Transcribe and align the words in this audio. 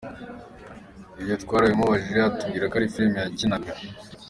Ibyo 1.21 1.35
twarabimubajije 1.43 2.19
atubwira 2.23 2.69
ko 2.71 2.75
ari 2.77 2.93
filime 2.93 3.17
yakinaga…”. 3.21 3.71